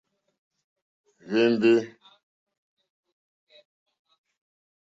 [1.27, 1.73] Hwémbè.